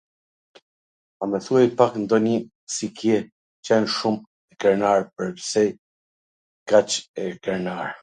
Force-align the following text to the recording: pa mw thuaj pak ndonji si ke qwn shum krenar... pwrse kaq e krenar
pa 1.17 1.23
mw 1.31 1.37
thuaj 1.47 1.69
pak 1.79 1.93
ndonji 2.03 2.35
si 2.73 2.87
ke 2.97 3.15
qwn 3.69 3.85
shum 3.99 4.15
krenar... 4.61 4.99
pwrse 5.15 5.63
kaq 6.71 6.89
e 7.25 7.33
krenar 7.47 7.89